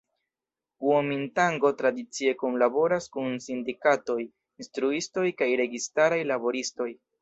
[0.85, 4.19] Kuomintango tradicie kunlaboras kun sindikatoj,
[4.65, 6.95] instruistoj kaj registaraj laboristoj.